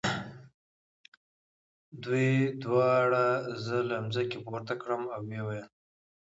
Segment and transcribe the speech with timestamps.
[2.03, 2.29] دوی
[2.63, 3.27] دواړو
[3.63, 5.67] زه له مځکې پورته کړم او ویې ویل.